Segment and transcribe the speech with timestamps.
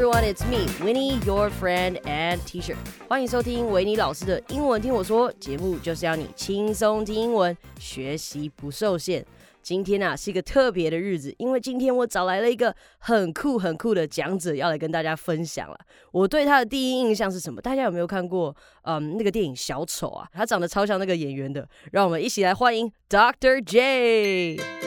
[0.00, 2.74] everyone, it's me, Winnie, your friend and teacher.
[3.06, 9.22] 欢迎收听维尼老师的英文听我说节目，就是要你轻松听英文，学习不受限。
[9.62, 15.78] 今天啊是一个特别的日子，因为今天我找来了一个很酷很酷的讲者，要来跟大家分享了。
[16.12, 17.60] 我对他的第一印象是什么？
[17.60, 20.26] 大家有没有看过嗯那个电影《小丑》啊？
[20.32, 21.68] 他长得超像那个演员的。
[21.92, 24.79] 让我们一起来欢迎 Doctor J。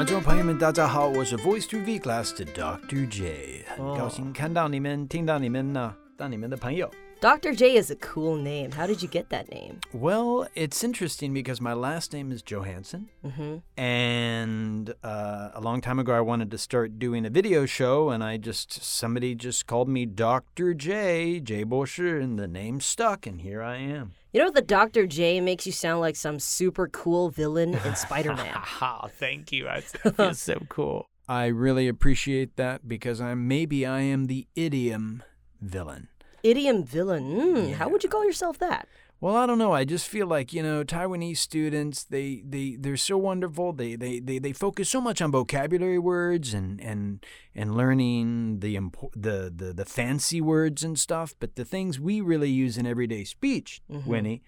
[0.00, 6.90] 观众朋友们，大家好，我是 Voice to V Class 的 Doctor J，很高兴看到你们，听到你们呢，当你们的朋友。
[7.20, 7.52] Dr.
[7.52, 8.70] J is a cool name.
[8.72, 9.80] How did you get that name?
[9.92, 13.10] Well, it's interesting because my last name is Johansson.
[13.22, 13.56] Mm-hmm.
[13.78, 18.24] And uh, a long time ago, I wanted to start doing a video show, and
[18.24, 20.72] I just, somebody just called me Dr.
[20.72, 24.12] J, J Bosher, and the name stuck, and here I am.
[24.32, 25.06] You know, the Dr.
[25.06, 28.56] J makes you sound like some super cool villain in Spider Man.
[28.80, 29.64] oh, thank you.
[29.64, 29.84] That
[30.16, 31.06] feels so cool.
[31.28, 35.22] I really appreciate that because I'm maybe I am the idiom
[35.60, 36.08] villain
[36.42, 37.24] idiom villain.
[37.24, 37.76] Mm, yeah.
[37.76, 38.88] How would you call yourself that?
[39.20, 39.72] Well, I don't know.
[39.72, 42.04] I just feel like you know Taiwanese students.
[42.04, 43.74] They they they're so wonderful.
[43.74, 47.24] They they they, they focus so much on vocabulary words and and
[47.54, 51.34] and learning the impo- the the the fancy words and stuff.
[51.38, 54.08] But the things we really use in everyday speech, mm-hmm.
[54.08, 54.42] Winnie,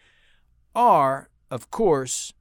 [0.74, 2.32] are of course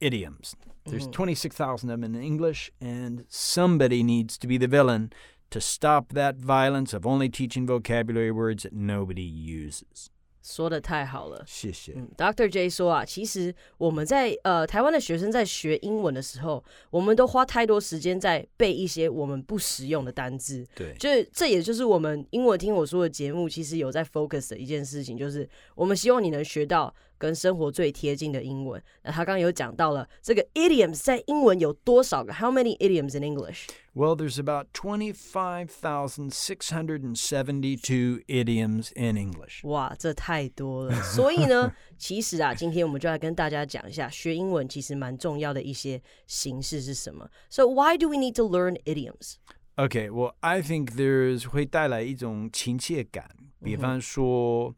[0.00, 0.56] idioms.
[0.86, 1.12] There's mm-hmm.
[1.12, 5.12] 26,000 of them in English, and somebody needs to be the villain
[5.54, 10.08] to stop that violence of only teaching vocabulary words that nobody uses.
[10.42, 11.94] 说的太好了，谢谢。
[11.96, 12.46] 嗯，Dr.
[12.50, 20.66] J 说啊，其实我们在呃台湾的学生在学英文的时候，我们都花太多时间在背一些我们不实用的单字。
[20.74, 28.82] 对，就是这也就是我们英文听我说的节目，其实有在 focus 的一件事情，就是我们希望你能学到跟生活最贴近的英文。
[29.02, 33.68] 那他刚刚有讲到了这个 idioms 在英文有多少个？How many idioms in English?
[33.94, 39.60] Well, there's about twenty five thousand six hundred and seventy two idioms in English.
[39.62, 41.00] 哇，这太多了。
[41.02, 47.30] 所以呢，其实啊，今天我们就来跟大家讲一下学英文其实蛮重要的一些形式是什么。
[47.48, 49.36] So why do we need to learn idioms?
[49.76, 53.28] Okay, well, I think there's 会带来一种亲切感。
[53.62, 54.74] 比方说。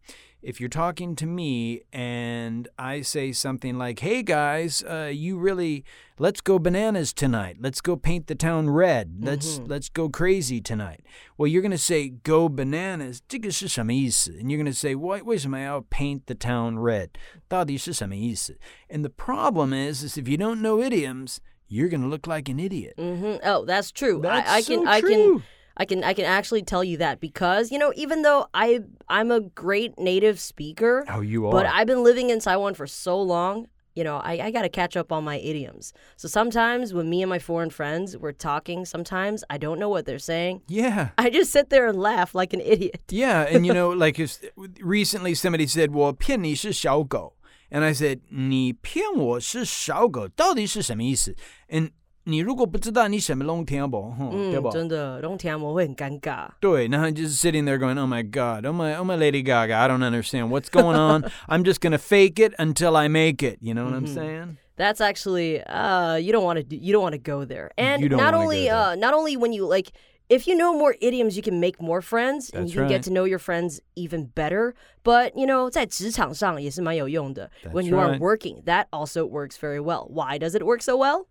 [0.46, 5.84] if you're talking to me and I say something like, hey guys, uh, you really,
[6.20, 7.56] let's go bananas tonight.
[7.58, 9.16] Let's go paint the town red.
[9.22, 9.68] Let's, mm-hmm.
[9.68, 11.04] let's go crazy tonight.
[11.36, 13.22] Well, you're going to say, go bananas.
[13.28, 13.50] And
[14.48, 17.18] you're going to say, wait, wait a minute, I'll paint the town red.
[17.50, 22.48] And the problem is, is if you don't know idioms, you're going to look like
[22.48, 22.94] an idiot.
[22.96, 23.38] Mm-hmm.
[23.42, 24.20] Oh, that's true.
[24.22, 24.92] That's I, I so can, true.
[24.92, 25.42] I can
[25.77, 29.31] I can I can actually tell you that because you know even though I I'm
[29.31, 33.21] a great native speaker, oh you are, but I've been living in Taiwan for so
[33.21, 33.67] long.
[33.93, 35.91] You know, I, I got to catch up on my idioms.
[36.15, 40.05] So sometimes when me and my foreign friends we're talking, sometimes I don't know what
[40.05, 40.61] they're saying.
[40.69, 41.09] Yeah.
[41.17, 43.01] I just sit there and laugh like an idiot.
[43.09, 44.17] Yeah, and you know, like
[44.79, 47.33] recently somebody said, "Well, 骗你是小狗,"
[47.69, 51.35] and I said, 你骗我是小狗，到底是什么意思？
[51.67, 51.91] And
[52.25, 54.69] 你如果不知道你什么拢听不，嗯，对不？
[54.69, 56.49] 真的拢听不会很尴尬。
[56.59, 60.03] 对，然后 just sitting there going, "Oh my God, oh my, oh my Lady Gaga, I don't
[60.03, 61.23] understand what's going on.
[61.47, 64.57] I'm just gonna fake it until I make it." You know what I'm saying?
[64.77, 67.71] That's actually, uh, you don't want to, you don't want to go there.
[67.77, 69.91] And not only, uh, not only when you like.
[70.29, 72.89] If you know more idioms, you can make more friends and That's you can right.
[72.89, 74.73] get to know your friends even better.
[75.03, 77.51] But, you know, 在职场上也是蛮有用的.
[77.73, 78.11] When you right.
[78.11, 80.07] are working, that also works very well.
[80.09, 81.25] Why does it work so well?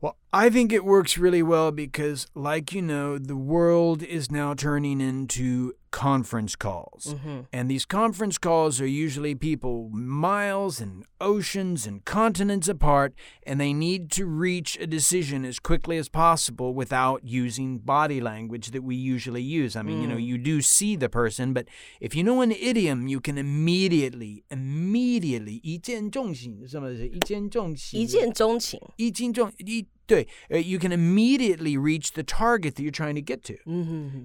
[0.00, 4.55] Well, I think it works really well because, like you know, the world is now
[4.55, 7.13] turning into conference calls.
[7.13, 7.41] Mm-hmm.
[7.53, 13.13] And these conference calls are usually people miles and oceans and continents apart,
[13.45, 18.71] and they need to reach a decision as quickly as possible without using body language
[18.71, 19.75] that we usually use.
[19.75, 20.01] I mean, mm.
[20.01, 20.25] you know, mm.
[20.25, 21.67] you do see the person, but
[22.01, 28.01] if you know an idiom, you can immediately, immediately 一见钟情，什么是一见钟情？
[28.01, 29.85] 一见钟情，一见钟一。
[30.07, 33.57] 对, uh, you can immediately reach the target that you're trying to get to.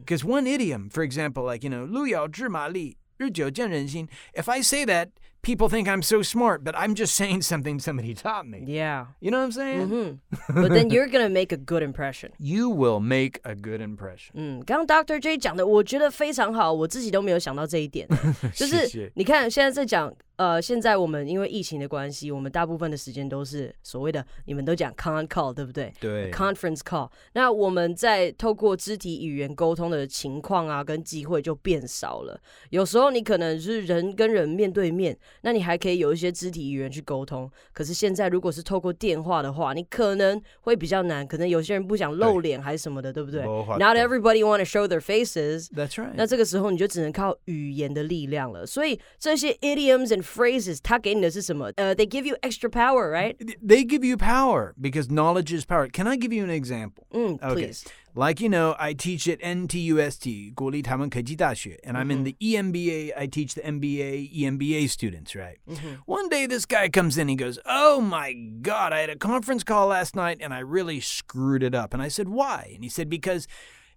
[0.00, 0.29] Because mm-hmm.
[0.29, 4.09] one idiom, for example, like, you know, 路遥知马力，日久见人心.
[4.35, 5.11] If I say that,
[5.43, 8.65] people think I'm so smart, but I'm just saying something somebody taught me.
[8.67, 9.06] Yeah.
[9.21, 9.89] You know what I'm saying?
[9.89, 10.62] Mm-hmm.
[10.62, 12.33] but then you're going to make a good impression.
[12.39, 14.33] You will make a good impression.
[14.35, 15.21] 嗯，刚刚 Dr.
[15.21, 18.06] J 讲的，我觉得非常好，我自己都没有想到这一点。
[18.55, 25.93] 就是你看，现在在讲呃，现在我们因为疫情的关系，我们大部分的时间都是所谓的你们都讲 con call，对不对？
[25.99, 27.11] 对，conference call。
[27.33, 32.41] 那我们在透过肢体语言沟通的情况啊，跟机会就变少了。
[32.71, 37.50] 有时候你可能是人跟人面对面， 那你还可以有一些肢体语言去沟通。
[37.73, 43.43] 可是现在如果是透过电话的话，你可能会比较难，可能有些人不想露脸还是什么的，对不对？
[43.79, 45.69] Not everybody want to show their faces.
[45.69, 46.12] That's right.
[46.15, 48.67] 那这个时候你就只能靠语言的力量了。
[48.67, 51.73] 所以这些 idioms and phrases，它给你的是什么？
[51.77, 53.37] 呃、uh,，they give you extra power, right?
[53.65, 55.89] They give you power because knowledge is power.
[55.91, 57.05] Can I give you an example?
[57.11, 57.85] Mm, please.
[58.12, 58.21] Okay.
[58.21, 63.12] Like you know, I teach at NTUST, 国立台湾科技大学, and I'm in the EMBA.
[63.17, 65.59] I teach the MBA, EMBA students, right?
[66.06, 69.62] One day this guy comes in, he goes, "Oh my God, I had a conference
[69.62, 72.89] call last night and I really screwed it up." And I said, "Why?" And he
[72.91, 73.47] said, "Because."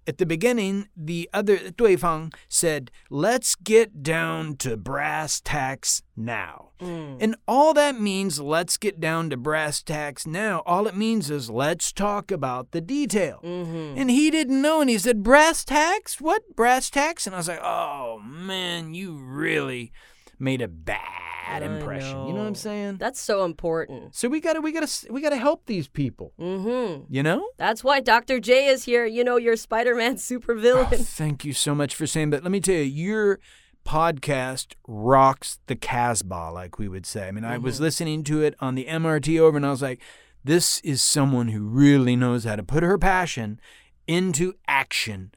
[0.07, 7.17] At the beginning, the other 对方 said, "Let's get down to brass tacks now." Mm.
[7.21, 10.63] And all that means, let's get down to brass tacks now.
[10.67, 13.41] All it means is, let's talk about the detail.
[13.43, 13.99] Mm-hmm.
[13.99, 16.21] And he didn't know, and he said, Brass tacks?
[16.21, 16.55] What?
[16.55, 17.27] Brass tacks?
[17.27, 19.91] And I was like, oh man, you really
[20.39, 22.27] made a bad impression.
[22.27, 22.97] You know what I'm saying?
[22.97, 24.15] That's so important.
[24.15, 26.33] So we gotta, we gotta, we gotta help these people.
[26.41, 27.13] Mm-hmm.
[27.13, 27.49] You know?
[27.57, 28.41] That's why Dr.
[28.41, 29.07] J is here.
[29.07, 30.93] You know, your Spider-Man supervillain.
[30.93, 32.43] Oh, thank you so much for saying that.
[32.43, 33.41] Let me tell you, your
[33.87, 37.29] podcast rocks the Casbah, like we would say.
[37.29, 40.03] I mean, I was listening to it on the MRT over, and I was like,
[40.45, 43.61] this is someone who really knows how to put her passion
[44.07, 45.33] into action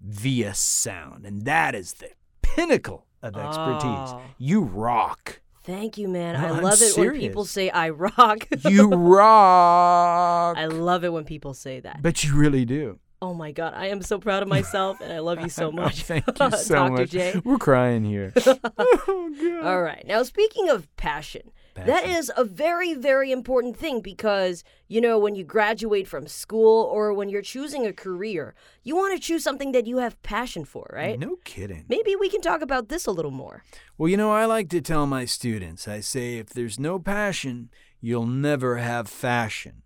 [0.00, 1.24] via sound.
[1.24, 2.10] And that is the
[2.42, 3.84] pinnacle of expertise.
[3.84, 4.22] Oh.
[4.38, 5.40] You rock.
[5.62, 6.34] Thank you, man.
[6.40, 8.48] No, I I'm love it when people say I rock.
[8.66, 10.56] You rock.
[10.56, 12.00] I love it when people say that.
[12.02, 12.98] but you really do.
[13.22, 15.72] Oh my god, I am so proud of myself and I love you so oh,
[15.72, 16.04] much.
[16.04, 16.92] Thank you so Dr.
[16.92, 17.10] much.
[17.10, 17.40] J.
[17.44, 18.32] We're crying here.
[18.36, 19.66] oh, God.
[19.66, 20.02] All right.
[20.06, 25.34] Now, speaking of passion, that is a very, very important thing because, you know, when
[25.34, 29.72] you graduate from school or when you're choosing a career, you want to choose something
[29.72, 31.18] that you have passion for, right?
[31.18, 31.86] No kidding.
[31.88, 33.62] Maybe we can talk about this a little more.
[33.96, 37.70] Well, you know, I like to tell my students I say, if there's no passion,
[38.00, 39.82] you'll never have fashion.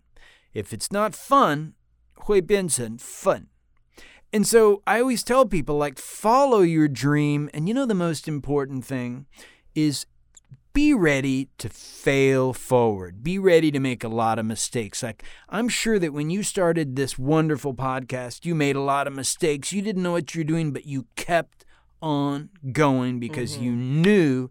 [0.53, 1.73] If it's not fun,
[2.25, 3.47] hui biansen, fun.
[4.33, 7.49] And so I always tell people, like, follow your dream.
[7.53, 9.27] And you know, the most important thing
[9.73, 10.05] is
[10.75, 13.23] be ready to fail forward.
[13.23, 15.01] Be ready to make a lot of mistakes.
[15.01, 19.13] Like, I'm sure that when you started this wonderful podcast, you made a lot of
[19.13, 19.71] mistakes.
[19.71, 21.63] You didn't know what you're doing, but you kept
[22.01, 24.01] on going because you mm-hmm.
[24.01, 24.49] knew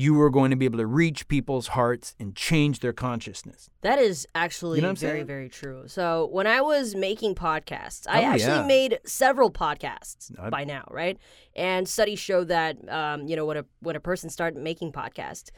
[0.00, 3.68] you were going to be able to reach people's hearts and change their consciousness.
[3.80, 5.26] That is actually You know very, saying?
[5.26, 5.82] very true.
[5.88, 8.66] So when I was making podcasts, I Oh, actually yeah.
[8.66, 11.18] made several podcasts I- by now, right?
[11.56, 15.50] And studies show that um, you know when a when a person starts making podcasts,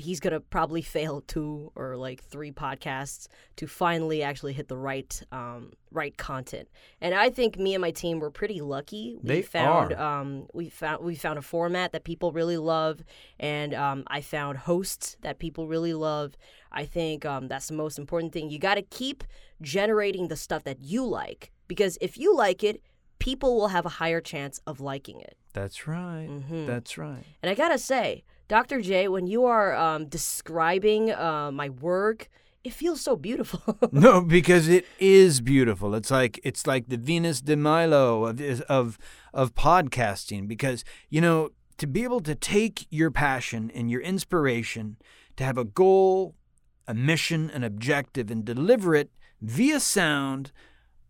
[0.00, 5.22] he's gonna probably fail two or like three podcasts to finally actually hit the right
[5.32, 6.68] um, right content.
[7.00, 9.16] And I think me and my team were pretty lucky.
[9.22, 10.20] We They found are.
[10.20, 13.02] um, we found we found a format that people really love,
[13.38, 16.34] and um, I found hosts that people really love.
[16.72, 18.50] I think um, that's the most important thing.
[18.50, 19.24] You got to keep
[19.60, 22.82] generating the stuff that you like because if you like it,
[23.18, 25.36] people will have a higher chance of liking it.
[25.52, 26.28] That's right.
[26.28, 26.66] Mhm.
[26.66, 27.24] That's right.
[27.42, 28.80] And I gotta say, Dr.
[28.80, 32.28] J, when you are um, describing uh, my work,
[32.64, 33.62] it feels so beautiful.
[33.92, 35.94] No, because it is beautiful.
[35.94, 38.98] It's like it's like the Venus de Milo of of
[39.32, 40.48] of podcasting.
[40.48, 44.96] Because you know to be able to take your passion and your inspiration,
[45.36, 46.34] to have a goal,
[46.88, 49.10] a mission, an objective, and deliver it
[49.40, 50.50] via sound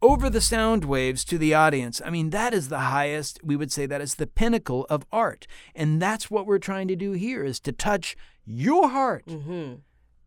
[0.02, 2.00] over the sound waves to the audience.
[2.04, 3.38] I mean, that is the highest.
[3.44, 6.96] We would say that is the pinnacle of art, and that's what we're trying to
[6.96, 9.24] do here: is to touch your heart.
[9.28, 9.74] hmm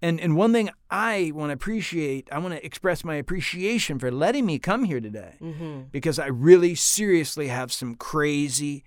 [0.01, 4.11] And and one thing I want to appreciate, I want to express my appreciation for
[4.11, 8.83] letting me come here today hmm because I really seriously have some crazy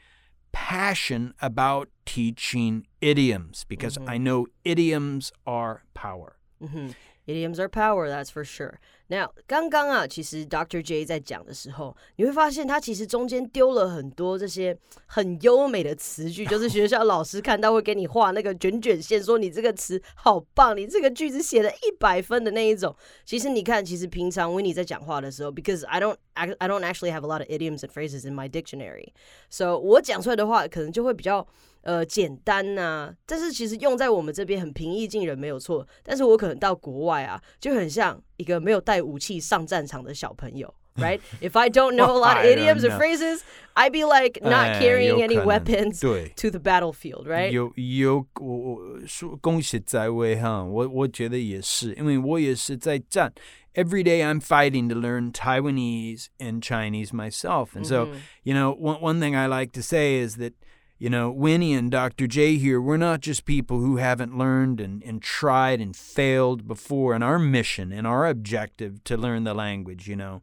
[0.53, 6.37] passion about teaching idioms because I know idioms are power.
[6.61, 6.89] hmm
[7.27, 8.79] Idioms are power, that's for sure.
[9.09, 10.83] Now，刚刚啊，其实 Dr.
[10.83, 22.95] J 在讲的时候，你会发现他其实中间丢了很多这些很优美的词句，就是学校老师看到会给你画那个卷卷线，说你这个词好棒，你这个句子写了一百分的那一种。
[23.25, 28.35] 其实你看，其实平常 Winnie 在讲话的时候，because I don't I don't actually have a lot of idioms and phrases in
[28.35, 29.11] my dictionary,
[29.49, 31.47] so 我讲出来的话可能就会比较。
[31.86, 35.88] 呃，简单呐、但是其实用在我们这边很平易近人，没有错。
[36.04, 41.20] 但是我可能到国外啊，就很像一个没有带武器上战场的小朋友，right?
[41.42, 43.00] If I don't know a lot of I don't idioms or know.
[43.00, 43.40] phrases,
[43.74, 47.50] I'd be like not 哎 carrying 有 any 可能 weapons 对 to the battlefield, right?
[47.50, 53.34] 有有，我我说恭喜在位哈，我我觉得也是，因为我也是在战。
[53.74, 58.16] Every day I'm fighting to learn Taiwanese and Chinese myself, and so Mhm.
[58.44, 60.52] you know one one thing I like to say is that
[60.99, 62.27] you know, Winnie and Dr.
[62.27, 67.15] J here, we're not just people who haven't learned and, and tried and failed before
[67.15, 70.43] in our mission and our objective to learn the language, you know.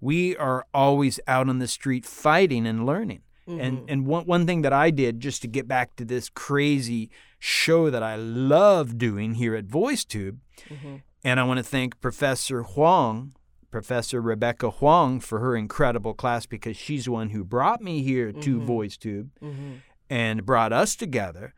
[0.00, 3.22] We are always out on the street fighting and learning.
[3.48, 3.60] Mm-hmm.
[3.60, 7.10] And and one one thing that I did just to get back to this crazy
[7.38, 10.96] show that I love doing here at VoiceTube, mm-hmm.
[11.24, 13.34] and I want to thank Professor Huang,
[13.72, 18.30] Professor Rebecca Huang, for her incredible class because she's the one who brought me here
[18.30, 18.70] to mm-hmm.
[18.70, 19.72] VoiceTube mm-hmm.
[20.12, 21.54] And brought us together.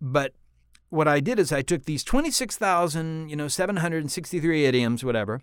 [0.00, 0.34] But
[0.90, 5.40] what I did is I took these 26,000, you know, 763 idioms, whatever,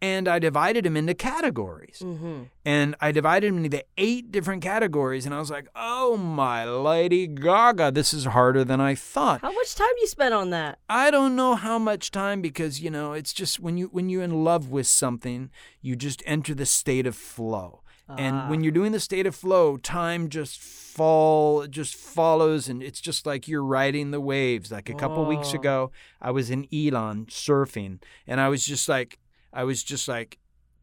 [0.00, 2.00] and I divided them into categories.
[2.02, 2.44] Mm-hmm.
[2.64, 5.26] And I divided them into eight different categories.
[5.26, 9.42] And I was like, oh my Lady Gaga, this is harder than I thought.
[9.42, 10.78] How much time do you spend on that?
[10.88, 14.22] I don't know how much time because, you know, it's just when you when you're
[14.22, 15.50] in love with something,
[15.82, 17.82] you just enter the state of flow.
[18.16, 18.48] And ah.
[18.48, 23.26] when you're doing the state of flow, time just fall just follows and it's just
[23.26, 24.72] like you're riding the waves.
[24.72, 25.28] Like a couple oh.
[25.28, 29.18] weeks ago, I was in Yilan surfing and I was just like
[29.52, 30.38] I was just like,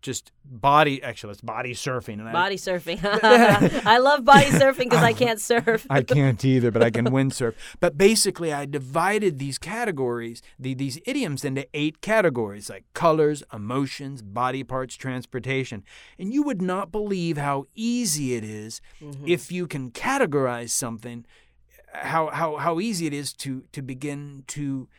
[0.05, 2.99] just body actually it's body surfing and body I, surfing
[3.85, 7.55] i love body surfing because i can't surf i can't either but i can windsurf
[7.79, 14.21] but basically i divided these categories the, these idioms into eight categories like colors emotions
[14.21, 15.83] body parts transportation
[16.19, 19.27] and you would not believe how easy it is mm-hmm.
[19.27, 21.25] if you can categorize something
[22.01, 24.89] how, how, how easy it is to, to begin to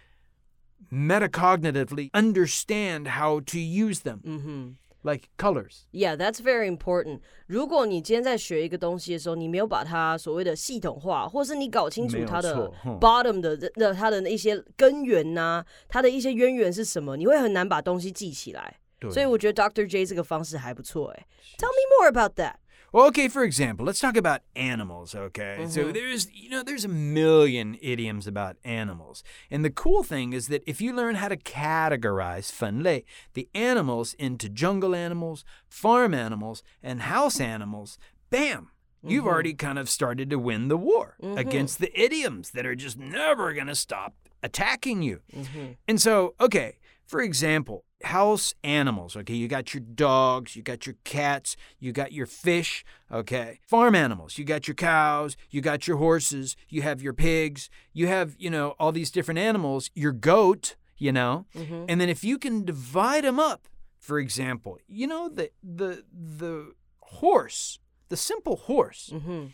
[0.92, 4.22] metacognitively understand how to use them.
[4.26, 4.68] Mm-hmm.
[5.06, 5.84] Like colors.
[5.92, 7.20] Yeah, that's very important.
[7.46, 18.80] 如果你今天在学一个东西的时候，你没有把它所谓的系统化，或是你搞清楚它的 bottom 的的它的一些根源呐、啊，它的一些渊源是什么，你会很难把东西记起来。
[19.12, 19.86] 所以我觉得 Dr.
[19.86, 21.26] J 这个方式还不错哎。
[21.58, 22.56] Tell me more about that.
[22.96, 25.58] Okay, for example, let's talk about animals, okay?
[25.60, 25.70] Mm-hmm.
[25.70, 29.22] So there's, you know, there's a million idioms about animals.
[29.50, 34.14] And the cool thing is that if you learn how to categorize 分类 the animals
[34.14, 37.98] into jungle animals, farm animals, and house animals,
[38.30, 38.70] bam,
[39.02, 39.28] you've mm-hmm.
[39.28, 41.36] already kind of started to win the war mm-hmm.
[41.36, 45.20] against the idioms that are just never going to stop attacking you.
[45.34, 45.72] Mm-hmm.
[45.86, 49.34] And so, okay, for example, house animals, okay?
[49.34, 53.60] You got your dogs, you got your cats, you got your fish, okay?
[53.66, 58.06] Farm animals, you got your cows, you got your horses, you have your pigs, you
[58.08, 61.46] have, you know, all these different animals, your goat, you know?
[61.56, 61.84] Mm-hmm.
[61.88, 66.74] And then if you can divide them up, for example, you know, the the the
[67.00, 69.10] horse, the simple horse.
[69.12, 69.46] Mm-hmm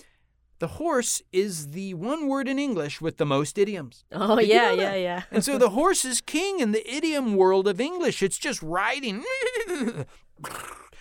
[0.61, 4.05] the horse is the one word in English with the most idioms.
[4.11, 5.23] Oh, Did yeah, yeah, yeah.
[5.31, 8.23] and so the horse is king in the idiom world of English.
[8.23, 9.23] It's just riding.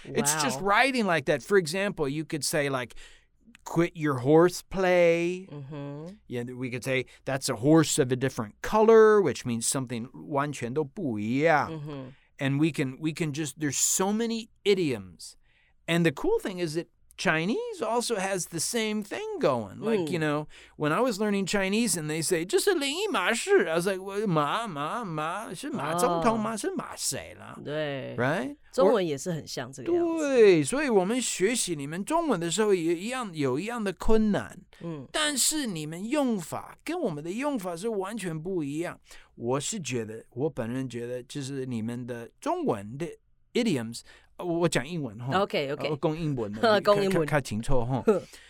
[0.05, 1.43] It's just riding like that.
[1.43, 2.95] For example, you could say, like,
[3.65, 5.49] quit your horse play.
[5.51, 6.15] Mm-hmm.
[6.29, 11.71] Yeah, we could say that's a horse of a different color, which means something 完全都不一样.
[11.71, 12.13] Mm-hmm.
[12.39, 15.37] And we can we can just there's so many idioms.
[15.89, 16.89] And the cool thing is that
[17.19, 19.81] Chinese also has the same thing going.
[19.81, 20.11] Like, mm.
[20.11, 26.55] you know, when I was learning Chinese and they say, 这是林一马氏, I was like, 马马马是马总统吗？
[26.55, 27.59] 是马谁了？
[27.65, 28.57] 对，right？
[28.71, 30.29] 中文也是很像这个样子。
[30.29, 34.55] 对，所以我们学习你们中文的时候也一样有一样的困难。
[34.83, 39.01] 嗯，但是你们用法跟我们的用法是完全不一样。
[39.37, 43.07] 我是觉得，我本人觉得，就是你们的中文的
[43.55, 44.03] idioms
[44.39, 48.05] 我讲英文哈，OK OK，讲英文的，讲英文看清楚哈。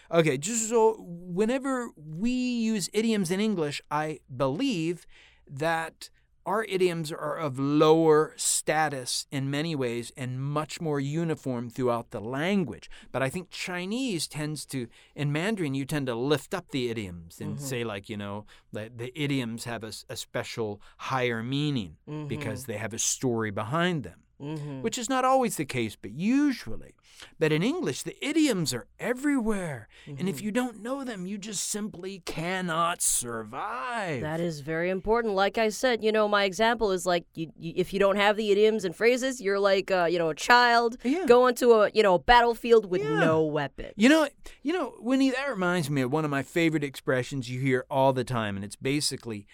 [0.09, 5.01] OK， 就是说，whenever we use idioms in English, I believe
[5.49, 6.11] that
[6.45, 12.21] our idioms are of lower status in many ways and much more uniform throughout the
[12.21, 12.89] language.
[13.11, 17.41] But I think Chinese tends to, in Mandarin, you tend to lift up the idioms
[17.41, 17.65] and mm-hmm.
[17.65, 22.29] say, like, you know, that the idioms have a, a special higher meaning mm-hmm.
[22.29, 24.82] because they have a story behind them mm-hmm.
[24.82, 26.96] which is not always the case, but usually.
[27.40, 29.88] But in English, the idioms are everywhere.
[30.08, 30.20] Mm-hmm.
[30.20, 30.46] And if mm-hmm.
[30.46, 34.22] you don't know them, you just simply cannot survive.
[34.22, 35.36] That is very important.
[35.36, 38.38] Like I said, you know, my example is like you, you, if you don't have
[38.38, 41.26] the idioms and phrases, you're like, uh, you know, a child yeah.
[41.26, 43.20] going to a, you know, a battlefield with yeah.
[43.20, 43.92] no weapon.
[43.96, 44.28] You know,
[44.64, 48.14] you know, Winnie, that reminds me of one of my favorite expressions you hear all
[48.14, 49.46] the time, and it's basically,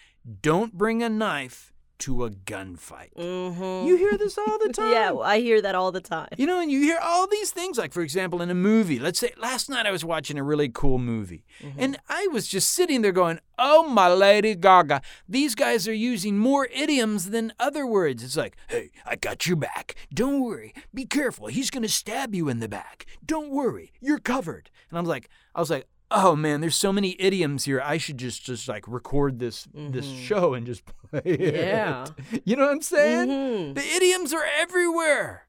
[0.42, 3.14] don't bring a knife to a gunfight.
[3.16, 3.88] Mm-hmm.
[3.88, 4.92] You hear this all the time.
[4.92, 6.28] yeah, I hear that all the time.
[6.36, 8.98] You know, and you hear all these things, like, for example, in a movie.
[8.98, 11.78] Let's say last night I was watching a really cool movie, mm-hmm.
[11.78, 16.38] and I was just sitting there going, Oh, my Lady Gaga, these guys are using
[16.38, 18.22] more idioms than other words.
[18.22, 19.96] It's like, Hey, I got your back.
[20.14, 20.72] Don't worry.
[20.94, 21.48] Be careful.
[21.48, 23.06] He's going to stab you in the back.
[23.24, 23.92] Don't worry.
[24.00, 24.70] You're covered.
[24.90, 27.80] And I'm like, I was like, oh man, there's so many idioms here.
[27.84, 31.54] I should just just like record this this show and just play it.
[31.54, 32.06] Yeah.
[32.44, 33.28] You know what I'm saying?
[33.28, 33.74] Mhm.
[33.74, 35.44] The idioms are everywhere.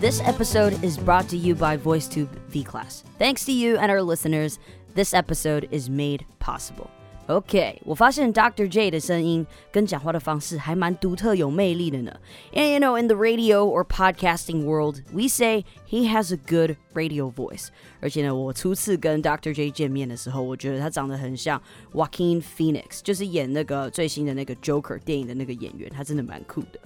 [0.00, 3.04] This episode is brought to you by VoiceTube V Class.
[3.18, 4.58] Thanks to you and our listeners,
[4.94, 6.90] this episode is made possible.
[7.29, 8.67] OK，我发现 Dr.
[8.67, 12.15] J 的声音跟讲话的方式还蛮独特、有魅力的呢。
[12.53, 17.33] And you know, in the radio or podcasting world, we say he has a good radio
[17.33, 17.69] voice.
[17.99, 19.55] 而且呢，我初次跟 Dr.
[19.55, 21.59] J 见面的时候，我觉得他长得很像
[21.93, 26.79] Joaquin Phoenix，就是演那个最新的那个 Joker 电影的那个演员，他真的蛮酷的。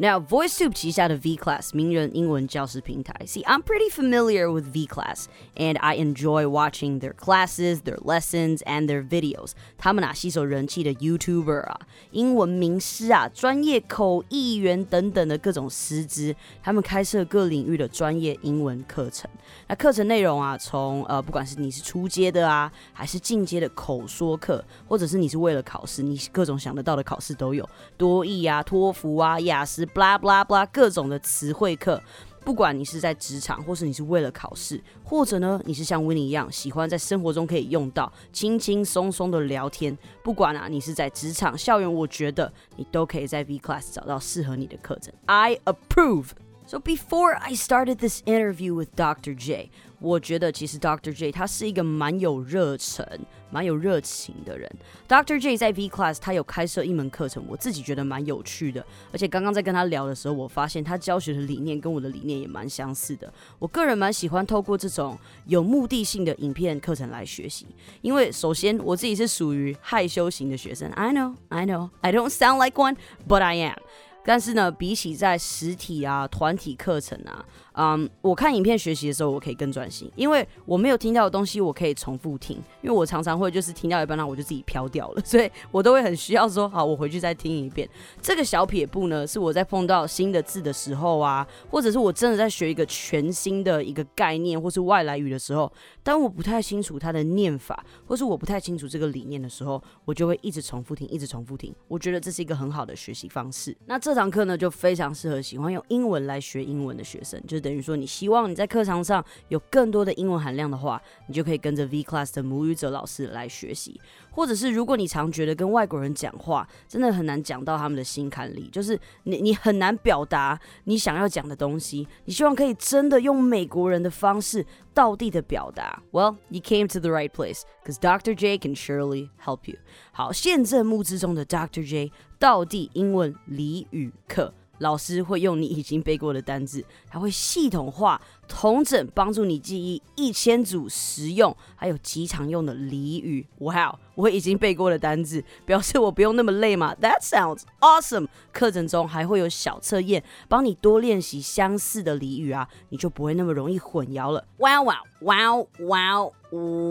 [0.00, 3.12] Now, VoiceTube 旗下的 V Class 名人英文教师平台.
[3.26, 5.24] See, I'm pretty familiar with V Class,
[5.56, 9.54] and I enjoy watching their classes, their lessons, and their videos.
[9.76, 11.80] 他们啊，吸收人气的 YouTuber 啊，
[12.12, 19.28] 英文名师啊，专业口译员等等的各种师资，他们开设各领域的专业英文课程。
[19.66, 32.00] 那课程内容啊，从呃，不管是你是初阶的啊，还是进阶的口说课，或者是你是为了考试，你各种想得到的考试都有，多益啊、托福啊、雅思，blah blah blah，各种的词汇课。
[32.44, 39.96] 不管你是在职场，或是你是为了考试，或者呢，你是像 Winnie 一样喜欢在生活中可以用到，轻轻松松的聊天。
[40.22, 45.12] 不管啊，你是在职场、校园，我觉得你都可以在 V Class 找到适合你的课程。
[45.26, 46.28] I approve.
[46.68, 49.34] So before I started this interview with Dr.
[49.34, 49.70] J，
[50.00, 51.14] 我觉得其实 Dr.
[51.14, 53.02] J 他是一个蛮有热忱、
[53.50, 54.70] 蛮有热情的人。
[55.08, 55.40] Dr.
[55.40, 58.84] J 在 V Class 他有开设一门课程，我自己觉得蛮有趣的。
[59.10, 63.32] 而且刚刚在跟他聊的时候，我发现他教学的理念跟我的理念也蛮相似的。
[63.58, 67.66] 我个人蛮喜欢透过这种有目的性的影片课程来学习，
[68.02, 70.90] 因为首先我自己是属于害羞型的学生。
[70.90, 72.96] I know, I know, I don't sound like one,
[73.26, 73.78] but I am.
[74.28, 77.42] 但是呢，比起在实体啊、团体课程啊，
[77.80, 82.56] 嗯，我看影片学习的时候，我可以更专心，因为我没有听到的东西，我可以重复听。
[82.82, 87.88] 因为我常常会就是听到一半，那我就自己飘掉了， 所以我都会很需要说，好，我回去再听一遍。
[88.20, 101.72] 这个小撇步呢，是我在碰到新的字的时候啊，或者是我真的在学一个全新的一个概念或是外来语的时候，当我不太清楚它的念法，或是我不太清楚这个理念的时候，我就会一直重复听，一直重复听。
[101.86, 103.76] 我觉得这是一个很好的学习方式。
[103.86, 114.00] 那这堂课呢，就非常适合喜欢用英文来学英文的学生，就是等于说，你希望你在课堂上有更多的英文含量的话，你就可以跟着 V Class 的母语者老师来学习。
[114.30, 126.02] 或者是如果你常觉得跟外国人讲话真的很难讲到他们的心坎里，就是你你很难表达你想要讲的东西，你希望可以真的用美国人的方式道地的表达。
[126.10, 128.34] Well, you came to the right place, cause Dr.
[128.34, 129.76] J can surely help you.
[130.12, 131.86] 好，现正目之中的 Dr.
[131.86, 134.54] J 道地英文俚语课。
[134.78, 143.46] 老师会用你已经背过的单字，他会系统化、同整，帮助你记忆一千组实用还有极常用的俚语。
[143.58, 146.94] wow,，我已经背过的单字，表示我不用那么累嘛？
[147.02, 148.28] That sounds awesome！
[148.52, 154.44] 课程中还会有小测验，帮你多练习相似的俚语啊，你就不会那么容易混淆了。
[154.58, 155.54] 哇哇哇
[155.86, 156.24] 哇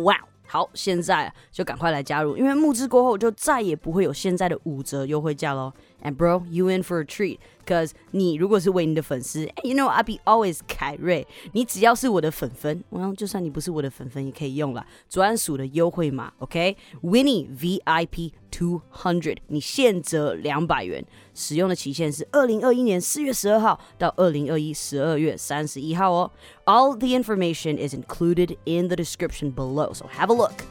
[0.04, 0.20] 哇！
[0.50, 5.74] 好，现在就赶快来加入，因为募资过后就再也不会有现在的五折优惠价喽。
[6.05, 18.33] And bro, you in for a treat, cause 你如果是维尼的粉丝，you know I be always 凯瑞，你只要是我的粉粉，well, 就算你不是我的粉粉也可以用啦，专属的优惠码，OK？Winnie VIP
[18.51, 26.33] two hundred，你现折两百元，使用的期限是二零二一年四月十二号到二零二一十二月三十一号哦。
[26.65, 30.65] All the information is included in the description below, so have a look.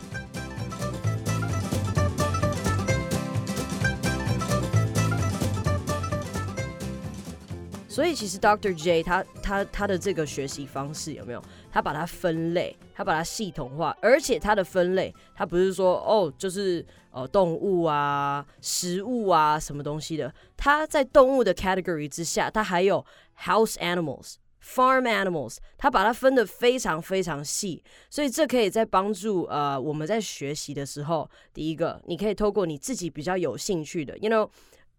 [7.96, 11.42] 所以其实 Doctor J 他他他的这个学习方式有没有？
[11.72, 20.30] 他把它分类，他把它系统化，而且他的分类，他不是说哦，就是呃动物啊、食物啊什么东西的。
[20.59, 23.02] 他在动物的 category 之下，他还有
[23.44, 34.50] house animals、farm animals，他把它分得非常非常细，所以这可以在帮助呃我们在学习的时候，第一个，你可以透过你自己比较有兴趣的，you know。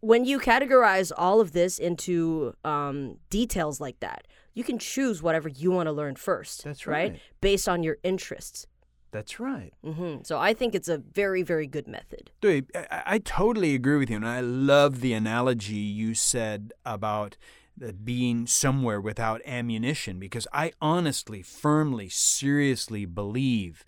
[0.01, 5.49] When you categorize all of this into um, details like that, you can choose whatever
[5.49, 6.63] you want to learn first.
[6.63, 7.11] That's right.
[7.11, 7.21] right.
[7.41, 8.67] Based on your interests.
[9.11, 9.73] That's right.
[9.83, 12.31] hmm So I think it's a very, very good method.
[12.41, 17.37] 对, I, I totally agree with you, and I love the analogy you said about
[17.81, 23.85] uh, being somewhere without ammunition because I honestly, firmly, seriously believe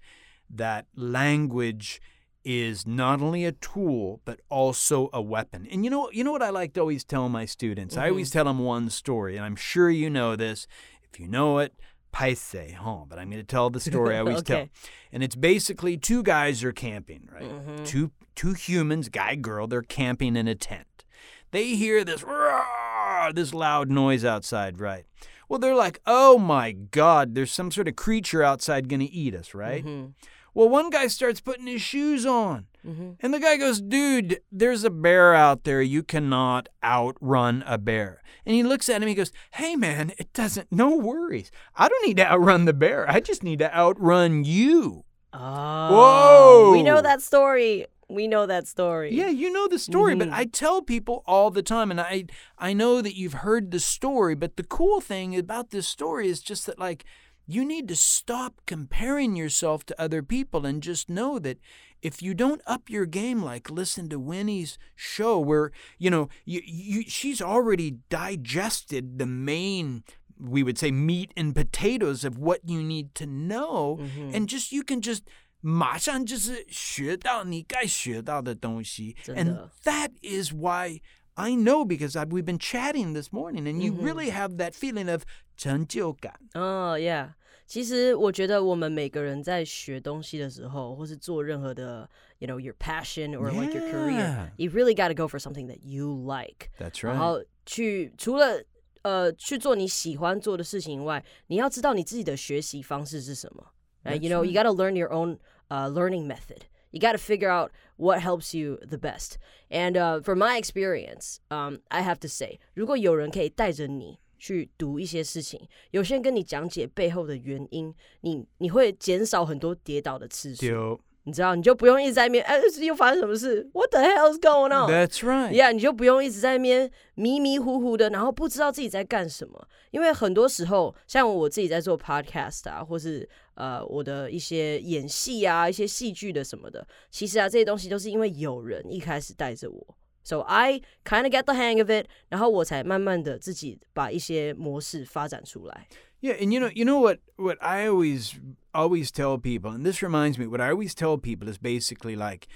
[0.49, 2.01] that language
[2.49, 5.67] is not only a tool but also a weapon.
[5.71, 7.95] And you know, you know what I like to always tell my students.
[7.95, 10.65] I always tell them one story, and I'm sure you know this.
[11.03, 11.75] If you know it,
[12.12, 13.03] paise, huh?
[13.07, 14.67] But I'm going to tell the story I always tell.
[15.12, 17.43] And it's basically two guys are camping, right?
[17.43, 17.83] Mm-hmm.
[17.83, 21.05] Two two humans, guy girl, they're camping in a tent.
[21.51, 25.05] They hear this roar, this loud noise outside, right?
[25.47, 29.35] Well, they're like, "Oh my god, there's some sort of creature outside going to eat
[29.35, 30.12] us, right?" Mm-hmm.
[30.53, 32.65] Well, one guy starts putting his shoes on.
[32.88, 33.12] Mm-hmm.
[33.19, 35.81] And the guy goes, Dude, there's a bear out there.
[35.81, 38.21] You cannot outrun a bear.
[38.45, 39.07] And he looks at him.
[39.09, 41.51] He goes, Hey, man, it doesn't, no worries.
[41.75, 43.09] I don't need to outrun the bear.
[43.09, 45.03] I just need to outrun you.
[45.33, 47.85] Oh, we know that story.
[48.07, 49.13] We know that story.
[49.13, 50.33] Yeah, you know the story, but Mhm.
[50.33, 52.25] I tell people all the time, and I,
[52.57, 56.41] I know that you've heard the story, but the cool thing about this story is
[56.41, 57.05] just that, like,
[57.48, 61.58] you need to stop comparing yourself to other people and just know that
[62.00, 66.62] if you don't up your game, like listen to Winnie's show, where you know you,
[66.64, 70.04] you she's already digested the main,
[70.38, 74.34] we would say meat and potatoes of what you need to know, Mhm.
[74.34, 75.22] and just you can just
[75.62, 81.00] 马上就是学到你该学到的东西真 and 的 that is why
[81.37, 84.04] I know because I, we've been chatting this morning, and you Mhm.
[84.04, 85.22] really have that feeling of
[85.56, 86.34] 成就感。
[86.54, 87.34] 哦、y e a h
[87.68, 92.08] 其实我觉得我们每个人在学东西的时候，或是做任何的，
[92.38, 94.50] you know your passion or like your career, Yeah.
[94.56, 96.68] you really got to go for something that you like.
[96.78, 98.62] That's 然后去除了
[99.02, 103.72] 呃去做你喜欢做的事情以外，你要知道你自己的学习方式是什么。
[104.04, 104.20] Right?
[104.20, 106.66] You That's know, you got to learn your own uh, learning method.
[106.90, 109.38] You got to figure out what helps you the best.
[109.68, 120.62] And uh, from my experience, um, I have to say, 如果有人可以带着你 去读一些事情，有些人跟你讲解背后的原因，你你会减少很多跌倒的次数。
[120.62, 125.52] 丢你知道，你就不用一直在那边，哎，又发生什么事？What the hell is going on？That's right.
[125.52, 129.67] Yeah，你就不用一直在那边迷迷糊糊的，然后不知道自己在干什么。
[129.91, 139.95] 因为很多时候，像我自己在做 podcast 啊，或是呃我的一些演戏啊、一些戏剧的什么的，其实啊这些东西都是因为有人一开始带着我。
[140.22, 145.87] So I kind of get the hang of it，然后我才慢慢的自己把一些模式发展出来。
[146.20, 147.18] Yeah, and you know, you know what?
[147.37, 148.32] What I always
[148.72, 152.46] always tell people, and this reminds me, what I always tell people is basically like,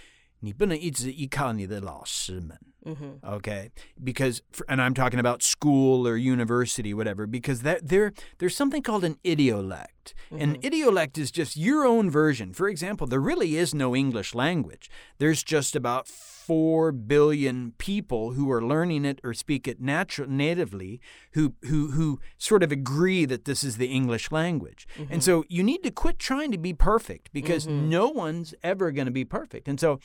[0.41, 2.59] 你不能一直依靠你的老师们。
[2.86, 2.94] Mm-hmm.
[2.94, 3.72] 嗯哼，okay?
[4.04, 9.04] Because and i'm talking about school or university whatever because that there there's something called
[9.04, 10.14] an idiolect.
[10.32, 10.68] An mm-hmm.
[10.68, 12.54] idiolect is just your own version.
[12.54, 14.90] For example there really is no english language.
[15.18, 21.00] There's just about 4 billion people who are learning it or speak it natural natively
[21.34, 24.86] who who who sort of agree that this is the english language.
[24.98, 25.20] And mm-hmm.
[25.20, 29.12] so you need to quit trying to be perfect because no one's ever going to
[29.12, 29.70] be perfect.
[29.70, 30.00] And so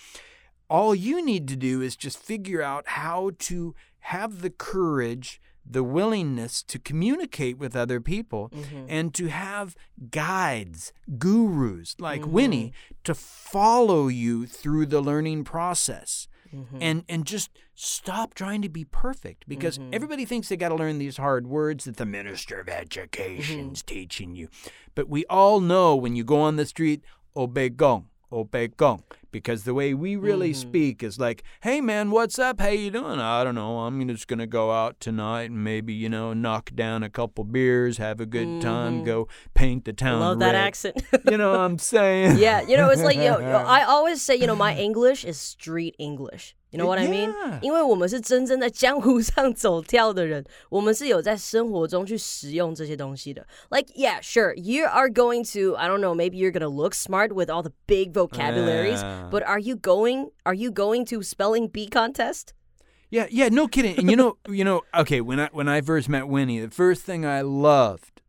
[0.68, 5.82] all you need to do is just figure out how to have the courage, the
[5.82, 8.86] willingness to communicate with other people, mm-hmm.
[8.88, 9.76] and to have
[10.10, 12.32] guides, gurus like mm-hmm.
[12.32, 12.72] Winnie
[13.04, 16.28] to follow you through the learning process.
[16.54, 16.78] Mm-hmm.
[16.80, 20.96] And and just stop trying to be perfect because everybody thinks they got to learn
[20.96, 24.48] these hard words that the minister of education's teaching you.
[24.94, 27.02] But we all know when you go on the street,
[27.36, 32.59] obegong, obegong, because the way we really speak is like, "Hey man, what's up?
[32.59, 33.19] How you doing?
[33.19, 33.79] I don't know.
[33.79, 37.97] I'm just gonna go out tonight and maybe you know knock down a couple beers,
[37.97, 41.03] have a good time, go paint the town Love that red." accent.
[41.29, 42.37] You know what I'm saying?
[42.37, 45.37] yeah, you know, it's like, you know, I always say, you know, my English is
[45.39, 46.55] street English.
[46.71, 47.29] You know what I mean?
[47.29, 47.59] Yeah.
[47.61, 53.45] 因为我们是真正在江湖上走跳的人，我们是有在生活中去使用这些东西的。
[53.69, 57.51] Like, yeah, sure, you are going to, I don't know, maybe you're gonna look smart with
[57.51, 59.16] all the big vocabularies, Yeah.
[59.30, 62.54] but are you going, are you going to spelling bee contest?
[63.10, 63.98] Yeah, yeah, no kidding.
[63.98, 67.02] And you know, you know, okay, when I when I first met Winnie, the first
[67.02, 68.20] thing I loved,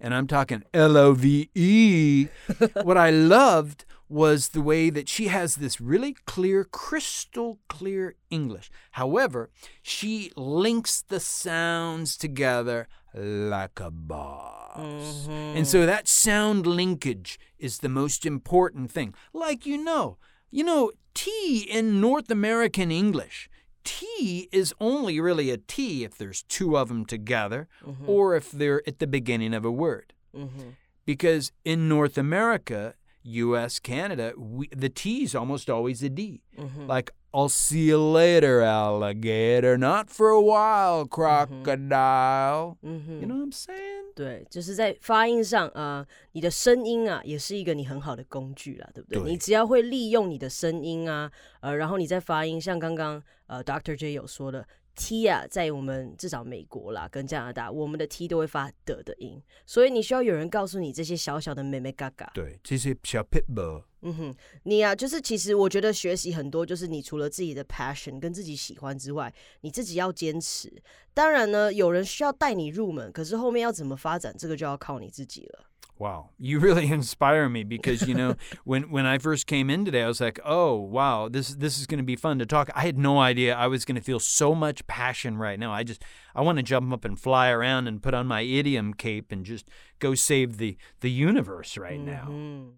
[0.00, 2.28] and I'm talking L O V E,
[2.82, 8.70] what I loved was the way that she has this really clear, crystal clear English.
[8.92, 9.50] However,
[9.82, 15.28] she links the sounds together like a boss.
[15.28, 15.86] And so mm-hmm.
[15.86, 19.14] that sound linkage is the most important thing.
[19.32, 20.18] Like you know,
[20.50, 23.48] you know, T in North American English,
[23.84, 28.08] T is only really a T if there's two of them together mm-hmm.
[28.08, 30.12] or if they're at the beginning of a word.
[30.36, 30.70] Mm-hmm.
[31.06, 36.42] Because in North America, US, Canada, we, the T is almost always a D.
[36.86, 39.77] Like, I'll see you later, alligator.
[39.77, 42.77] Not for a while, crocodile.
[42.81, 44.13] You know what I'm saying?
[44.15, 49.21] 对，就是在发音上，呃，你的声音啊，也是一个你很好的工具啦，对不对？
[49.21, 62.30] 对你只要会利用你的声音啊，呃，然后你在发音，像刚刚呃 Doctor J 有说的 T 啊，在我们至少美国啦跟加拿大，我们的 T 都会发的的音，所以你需要有人告诉你这些小小的妹妹嘎嘎。
[62.34, 63.84] 对，这些小 pitbull。
[64.06, 70.70] 嗯哼，你啊，就是其实我觉得学习很多，就是你除了自己的 passion 跟自己喜欢之外，你自己要坚持。
[71.14, 75.64] 当然呢，有人需要带你入门，可是后面要怎么发展，这个就要靠你自己了。
[75.98, 80.08] Wow, you really inspire me because you know when when I first came in today, I
[80.08, 82.98] was like, "Oh, wow, this this is going to be fun to talk." I had
[82.98, 85.72] no idea I was going to feel so much passion right now.
[85.72, 86.02] I just
[86.34, 89.44] I want to jump up and fly around and put on my idiom cape and
[89.44, 92.26] just go save the the universe right now.
[92.28, 92.70] Mm-hmm.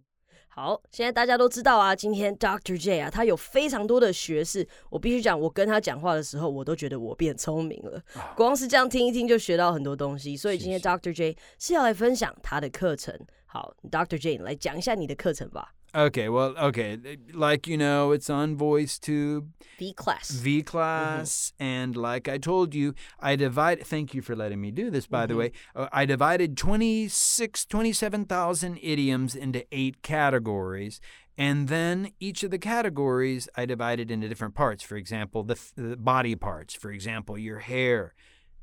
[0.57, 4.67] 嗯，好，现在大家都知道啊，今天 Doctor J 啊，他有非常多的学识。
[4.91, 8.03] 我必须讲，我跟他讲话的时候，我都觉得我变聪明了。
[8.35, 10.37] 光是这样听一听就学到很多东西。
[10.37, 13.15] 所以今天 Doctor J 是要来分享他的课程。
[13.47, 15.73] 好，Doctor J 来讲一下你的课程吧。
[15.95, 19.47] Okay, well, okay, eh, like you know, it's on VoiceTube,
[19.79, 21.65] V Class。V class, mm-hmm.
[21.65, 23.87] and like I told you, I divide.
[23.87, 25.41] Thank you for letting me do this, by the mm-hmm.
[25.41, 25.53] way.
[25.75, 31.01] Uh, I divided 26, 27,000 idioms into eight categories.
[31.39, 34.83] And then each of the categories I divided into different parts.
[34.83, 36.75] For example, the, f- the body parts.
[36.75, 38.15] For example, your hair,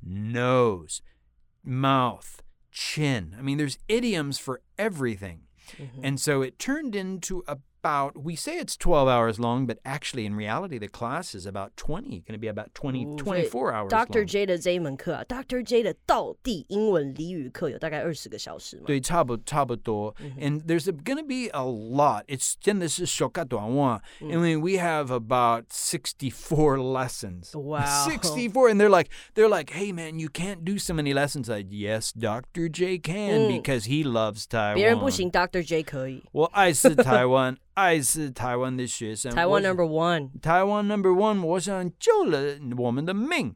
[0.03, 1.01] nose,
[1.63, 3.35] mouth, chin.
[3.37, 5.41] I mean, there's idioms for everything.
[6.01, 7.43] And so it turned into
[7.82, 11.76] about, we say it's 12 hours long, but actually in reality, the class is about
[11.76, 14.26] 20, going to be about 20, 哦 24 hours Doctor long.
[14.26, 18.82] J 的这一门课啊，Doctor J 的道地英文俚语课有大概二十个小时嘛。
[18.86, 20.12] 对，差不差不多。
[20.40, 22.24] And there's going to be a lot.
[22.26, 27.56] It's 真的是小个短话，因为 we have about 64 lessons.
[27.56, 28.08] Wow.
[28.08, 31.62] 64 and they're like they're like, "Hey man, you can't do so many lessons." I
[31.62, 32.68] yes, Dr.
[32.68, 34.74] J can because he loves Taiwan.
[34.74, 36.24] 别人不行，Doctor J 可以。
[36.32, 39.32] 我爱是台湾， 爱是台湾的学生。
[39.32, 40.30] 台湾我 Number One。
[40.40, 43.54] 台湾 number one，我想救了我们的命。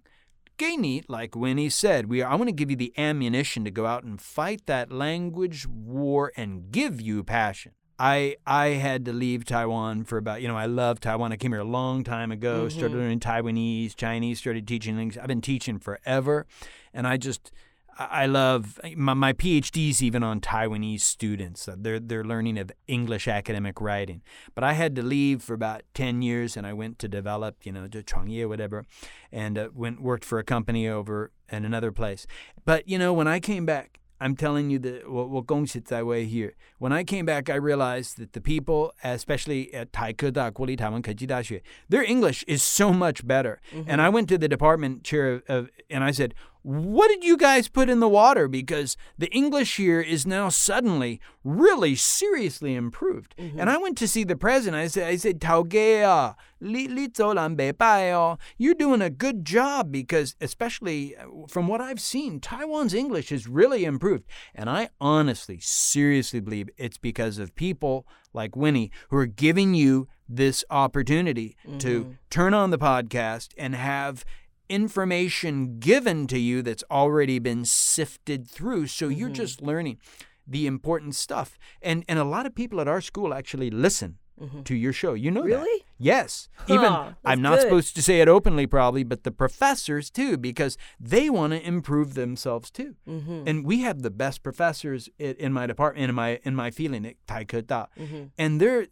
[0.56, 4.04] 给你, like Winnie said, we I want to give you the ammunition to go out
[4.04, 7.72] and fight that language war and give you passion.
[7.98, 11.32] I I had to leave Taiwan for about you know I love Taiwan.
[11.32, 12.68] I came here a long time ago.
[12.68, 14.38] Started learning Taiwanese, Chinese.
[14.38, 15.18] Started teaching English.
[15.18, 16.46] I've been teaching forever,
[16.92, 17.50] and I just
[17.99, 21.67] I love my, my PhD's even on Taiwanese students.
[21.67, 24.21] Uh, they're they're learning of English academic writing.
[24.53, 27.71] But I had to leave for about ten years, and I went to develop, you
[27.71, 28.85] know, to Chongye, whatever,
[29.31, 32.27] and uh, went worked for a company over in another place.
[32.65, 35.87] But you know, when I came back, I'm telling you that what well Gong Sit
[35.87, 36.55] Zai Wei here.
[36.79, 41.03] When I came back, I realized that the people, especially at Taike Da Guoli Taiwan
[41.03, 43.61] Keiji Daxue, their English is so much better.
[43.71, 43.89] Mm-hmm.
[43.89, 46.33] And I went to the department chair of, of and I said,
[46.67, 48.49] what did you guys put in the water?
[48.49, 53.33] Because the English here is now suddenly really seriously improved.
[53.37, 53.57] Mm-hmm.
[53.57, 54.83] And I went to see the president.
[54.83, 58.37] I said, I said, Taugea, li, li baio.
[58.57, 63.47] You're doing a good job because, especially uh, from what I've seen, Taiwan's English has
[63.47, 64.25] really improved.
[64.53, 70.09] And I honestly, seriously believe it's because of people like Winnie who are giving you
[70.27, 71.77] this opportunity mm-hmm.
[71.77, 74.25] to turn on the podcast and have
[74.69, 78.87] information given to you that's already been sifted through.
[78.87, 79.97] So you're just learning
[80.45, 81.57] the important stuff.
[81.81, 84.17] And and a lot of people at our school actually listen
[84.65, 85.13] to your show.
[85.13, 85.47] You know that.
[85.47, 85.83] Really?
[85.97, 86.47] Yes.
[86.67, 86.93] Even
[87.25, 87.61] I'm not good.
[87.61, 92.13] supposed to say it openly probably, but the professors too because they want to improve
[92.13, 92.95] themselves too.
[93.07, 93.43] Mm-hmm.
[93.47, 97.05] And we have the best professors in, in my department in my in my feeling
[97.05, 97.87] at Taikata.
[97.97, 98.23] Mm-hmm.
[98.37, 98.87] And they're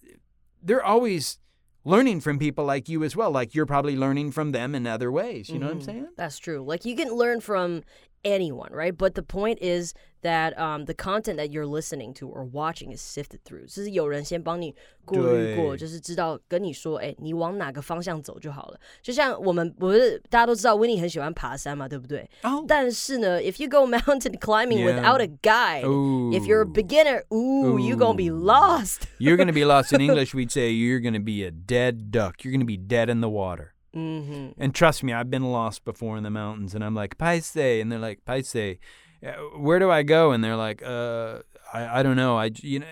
[0.64, 1.38] they're always
[1.86, 3.32] learning from people like you as well.
[3.32, 5.50] Like you're probably learning from them in other ways.
[5.50, 5.86] You know what I'm mm-hmm.
[5.86, 6.08] saying?
[6.18, 6.64] That's true.
[6.64, 7.84] Like you can learn from
[8.26, 8.98] anyone, right?
[8.98, 9.94] But the point is
[10.25, 13.65] that um, the content that you're listening to or watching is sifted through.
[13.67, 14.75] 就是有人先帮你
[15.07, 18.79] 过滤过，对就是知道跟你说，哎，你往哪个方向走就好了。
[19.01, 22.29] 就像我们不是大家都知道，Winnie 很喜欢爬山嘛，对不对？
[22.43, 22.65] Oh.
[22.69, 25.01] 但是呢，if you go mountain climbing Yeah.
[25.01, 25.85] without a guide,
[26.33, 26.73] if you're a Ooh.
[26.73, 28.45] beginner, ooh, you're gonna be Ooh.
[28.45, 29.05] lost.
[29.19, 30.35] You're going to be lost in English.
[30.35, 32.45] We'd say you're going to be a dead duck.
[32.45, 33.73] You're going to be dead in the water.
[33.93, 37.57] 嗯哼， And trust me, I've been lost before in the mountains, and I'm like, Paise,
[37.57, 38.75] and they're like, Paise, uh,
[39.59, 40.33] where do I go?
[40.33, 42.37] And they're like, uh, I, I don't know.
[42.37, 42.87] I, j- you know,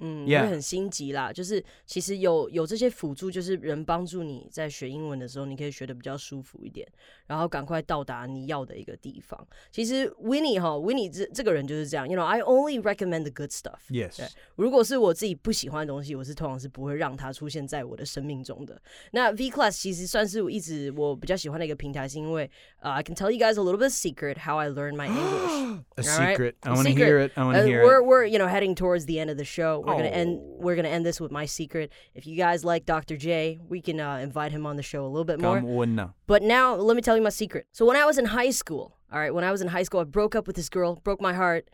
[0.00, 1.32] 嗯， Yeah 会很心急啦。
[1.32, 6.86] 就是其实有有这些辅助，就是人帮助你在学英文的时候，你可以学的比较舒服一点，
[7.26, 9.46] 然后赶快到达你要的一个地方。
[9.70, 13.80] 其实 Winnie 哈，Winnie 这这个人就是这样，you know，I only recommend the good stuff。
[13.88, 14.16] Yes.
[14.18, 18.80] 对如果是我自己不喜欢的东西，我是通常是不会让它出现在我的生命中的。
[19.12, 25.06] 那 V Class 其实算是我一直我比较喜欢的一个平台，是因为呃、i can tell you guys a little bit secret how I learned my
[25.06, 25.82] English.
[25.96, 26.36] A All right?
[26.36, 26.54] secret.
[26.62, 27.06] I A want to secret.
[27.06, 27.32] hear it.
[27.36, 28.06] I want to Uh, hear we're it.
[28.06, 29.80] we're you know heading towards the end of the show.
[29.80, 30.58] We're gonna end Oh.
[30.60, 31.90] we're gonna end this with my secret.
[32.14, 33.16] If you guys like Dr.
[33.16, 35.60] J, we can uh, invite him on the show a little bit more.
[35.60, 36.14] Come on now.
[36.26, 37.66] But now let me tell you my secret.
[37.72, 40.00] So when I was in high school, all right, when I was in high school,
[40.00, 41.68] I broke up with this girl, broke my heart.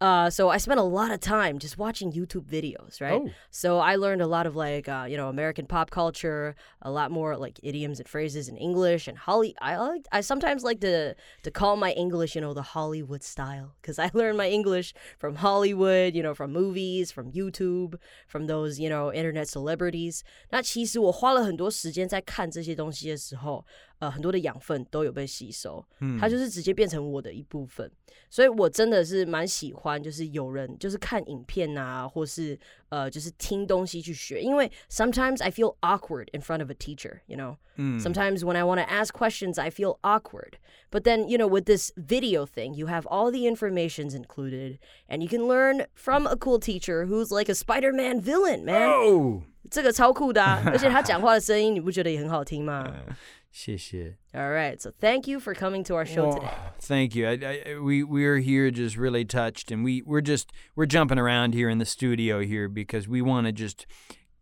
[0.00, 3.20] Uh, so I spent a lot of time just watching YouTube videos, right?
[3.22, 3.28] Oh.
[3.50, 7.10] So I learned a lot of like uh, you know American pop culture, a lot
[7.10, 9.54] more like idioms and phrases in English and Holly.
[9.60, 13.74] I like I sometimes like to to call my English you know the Hollywood style
[13.82, 17.96] because I learned my English from Hollywood, you know, from movies, from YouTube,
[18.26, 20.22] from those you know internet celebrities.
[20.50, 23.66] 那其实我花了很多时间在看这些东西的时候，
[24.04, 25.84] 呃，很多的养分都有被吸收，
[26.18, 27.90] 它就是直接变成我的一部分。
[28.28, 34.40] 所以我真的是蛮喜欢，就是有人就是看影片啊，或是呃，就是听东西去学。
[34.40, 37.56] 因为 sometimes I feel awkward in front of a teacher, you know.
[37.98, 40.58] Sometimes when I want to ask questions, I feel awkward.
[40.90, 45.22] But then, you know, with this video thing, you have all the informations included, and
[45.22, 48.90] you can learn from a cool teacher who's like a Spider-Man villain, man.
[48.90, 49.42] Oh.
[49.70, 52.92] 这个超酷的、啊，而且他讲话的声音，你不觉得也很好听吗？
[53.55, 54.17] 谢谢.
[54.33, 56.53] All right, so thank you for coming to our show Well, today.
[56.81, 57.25] Thank you.
[57.25, 61.53] I, I, we we're here just really touched, and we we're just we're jumping around
[61.53, 63.87] here in the studio here because we want to just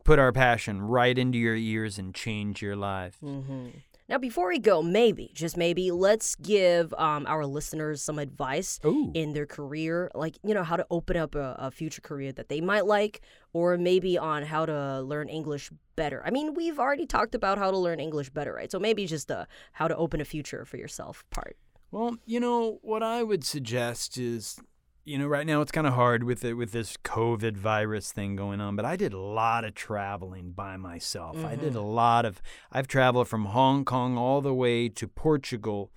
[0.03, 3.17] put our passion right into your ears and change your life.
[3.23, 3.67] Mm-hmm.
[4.09, 9.11] Now, before we go, maybe, just maybe, let's give um, our listeners some advice Ooh.
[9.13, 12.49] in their career, like, you know, how to open up a, a future career that
[12.49, 13.21] they might like,
[13.53, 16.21] or maybe on how to learn English better.
[16.25, 18.69] I mean, we've already talked about how to learn English better, right?
[18.69, 21.55] So maybe just the how to open a future for yourself part.
[21.91, 24.59] Well, you know what I would suggest is,
[25.05, 28.35] you know, right now it's kind of hard with it with this COVID virus thing
[28.35, 28.75] going on.
[28.75, 31.43] But I did a lot of traveling by myself.
[31.43, 31.87] I did a mm-hmm.
[31.87, 32.41] lot of.
[32.71, 35.91] I've traveled from Hong Kong all the way to Portugal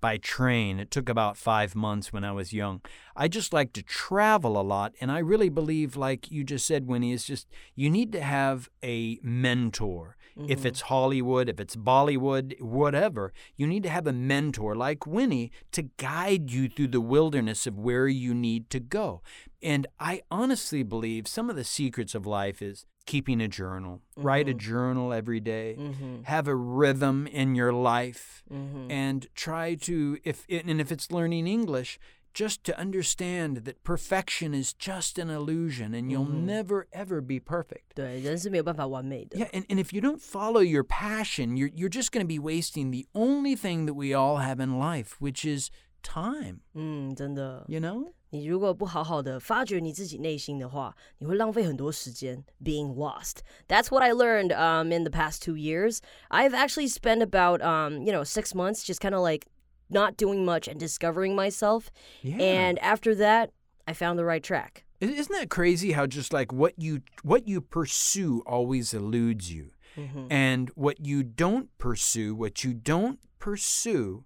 [0.00, 0.78] by train.
[0.78, 2.82] It took about five months when I was young.
[3.16, 6.86] I just like to travel a lot, and I really believe, like you just said,
[6.86, 10.16] Winnie, is just you need to have a mentor.
[10.36, 10.66] If mm-hmm.
[10.68, 15.82] it's Hollywood, if it's Bollywood, whatever, you need to have a mentor like Winnie to
[15.82, 19.22] guide you through the wilderness of where you need to go.
[19.62, 24.00] And I honestly believe some of the secrets of life is keeping a journal.
[24.16, 24.58] Write a mm-hmm.
[24.58, 25.76] journal every day.
[25.78, 26.22] Mm-hmm.
[26.24, 28.42] Have a rhythm in your life
[28.90, 31.98] and try to if and if it's learning English,
[32.33, 37.95] just to understand that perfection is just an illusion and you'll never ever be perfect.
[37.95, 39.39] 对，人是没有办法完美的。
[39.39, 42.37] Yeah, and, and if you don't follow your passion, you're you're just going to be
[42.39, 45.71] wasting the only thing that we all have in life, which is
[46.03, 47.65] time, 嗯，真的。
[47.67, 48.11] you know?
[48.29, 53.37] 你如果不好好的发掘你自己内心的话，你会浪费很多时间 being lost.
[53.67, 55.99] That's what I learned um, in the past two years.
[56.29, 59.47] I've actually spent about um, you know six months just kind of like
[59.92, 61.90] not doing much and discovering myself.
[62.22, 62.36] Yeah.
[62.36, 63.50] And after that,
[63.86, 64.84] I found the right track.
[65.00, 69.72] Isn't that crazy how just like what you what you pursue always eludes you.
[69.96, 70.26] Mm-hmm.
[70.30, 74.24] And what you don't pursue, what you don't pursue,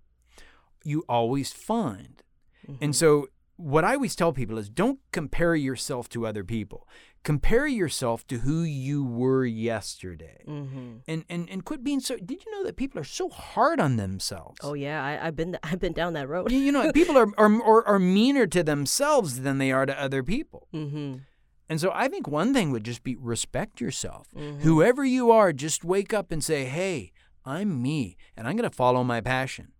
[0.85, 2.23] you always find.
[2.69, 2.93] And mm-hmm.
[2.93, 6.87] so what I always tell people is don't compare yourself to other people.
[7.27, 10.45] Compare yourself to who you were yesterday.
[11.09, 13.97] And, and and quit being so did you know that people are so hard on
[13.97, 14.61] themselves?
[14.62, 16.53] Oh yeah, I, I've been I've been down that road.
[16.53, 20.23] You know, people are, are are are meaner to themselves than they are to other
[20.23, 20.69] people.
[20.73, 21.17] mm-hmm.
[21.69, 24.29] And so I think one thing would just be respect yourself.
[24.61, 27.11] Whoever you are, just wake up and say, "Hey,
[27.46, 29.72] I'm me, and I'm going to follow my passion."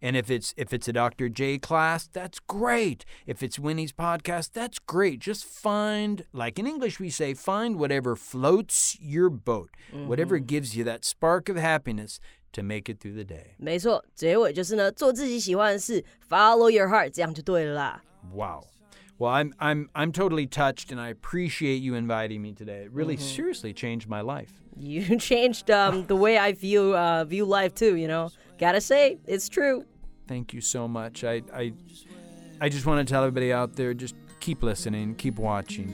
[0.00, 1.28] And if it's if it's a Dr.
[1.28, 3.04] J class, that's great.
[3.26, 5.18] If it's Winnie's podcast, that's great.
[5.18, 10.84] Just find, like in English we say, find whatever floats your boat, whatever gives you
[10.84, 12.20] that spark of happiness
[12.52, 13.56] to make it through the day.
[13.58, 18.02] 没错，结尾就是呢，做自己喜欢的事，follow your heart，这样就对了啦。
[18.32, 18.66] Wow.
[19.17, 22.83] Well, I'm I'm I'm totally touched, and I appreciate you inviting me today.
[22.83, 24.51] It really seriously changed my life.
[24.77, 27.95] You changed um, the way I view uh, view life too.
[27.95, 29.85] You know, gotta say it's true.
[30.27, 31.23] Thank you so much.
[31.23, 31.71] I I
[32.59, 35.93] I just want to tell everybody out there, just keep listening, keep watching.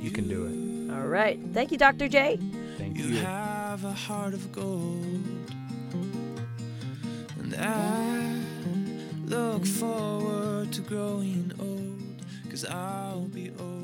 [0.00, 0.94] You can do it.
[0.94, 2.08] All right, thank you, Dr.
[2.08, 2.38] J.
[2.78, 3.16] Thank You you.
[3.18, 5.22] have a heart of gold,
[7.40, 8.38] and I
[9.26, 11.93] look forward to growing old,
[12.54, 13.83] cause I'll be old.